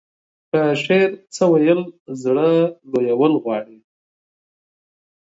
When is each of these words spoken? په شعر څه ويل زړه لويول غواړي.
په 0.49 0.59
شعر 0.83 1.09
څه 1.35 1.43
ويل 1.53 1.81
زړه 2.23 2.49
لويول 2.91 3.33
غواړي. 3.43 3.77